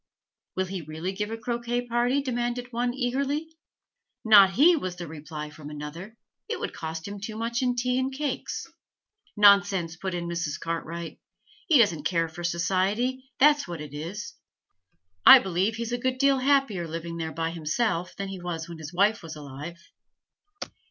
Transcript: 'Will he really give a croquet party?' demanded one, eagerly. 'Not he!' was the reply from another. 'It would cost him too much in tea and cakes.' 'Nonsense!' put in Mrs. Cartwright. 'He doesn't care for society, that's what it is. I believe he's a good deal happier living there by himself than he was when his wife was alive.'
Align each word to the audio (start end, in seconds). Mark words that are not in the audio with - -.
'Will 0.55 0.65
he 0.65 0.81
really 0.81 1.11
give 1.11 1.29
a 1.29 1.37
croquet 1.37 1.85
party?' 1.85 2.23
demanded 2.23 2.73
one, 2.73 2.91
eagerly. 2.91 3.55
'Not 4.25 4.53
he!' 4.53 4.75
was 4.75 4.95
the 4.95 5.05
reply 5.07 5.51
from 5.51 5.69
another. 5.69 6.17
'It 6.49 6.59
would 6.59 6.73
cost 6.73 7.07
him 7.07 7.19
too 7.21 7.37
much 7.37 7.61
in 7.61 7.75
tea 7.75 7.99
and 7.99 8.11
cakes.' 8.11 8.65
'Nonsense!' 9.37 9.95
put 9.97 10.15
in 10.15 10.27
Mrs. 10.27 10.59
Cartwright. 10.59 11.19
'He 11.67 11.77
doesn't 11.77 12.05
care 12.05 12.27
for 12.29 12.43
society, 12.43 13.29
that's 13.37 13.67
what 13.67 13.79
it 13.79 13.93
is. 13.93 14.33
I 15.23 15.37
believe 15.37 15.75
he's 15.75 15.91
a 15.91 15.99
good 15.99 16.17
deal 16.17 16.39
happier 16.39 16.87
living 16.87 17.17
there 17.17 17.31
by 17.31 17.51
himself 17.51 18.15
than 18.15 18.29
he 18.29 18.41
was 18.41 18.67
when 18.67 18.79
his 18.79 18.91
wife 18.91 19.21
was 19.21 19.35
alive.' 19.35 19.77